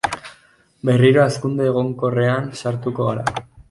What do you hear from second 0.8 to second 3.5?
Berriro hazkunde egonkorrean sartuko gara.